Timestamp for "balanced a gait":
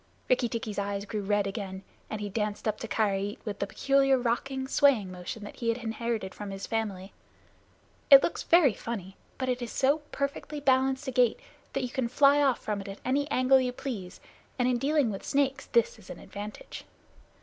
10.59-11.39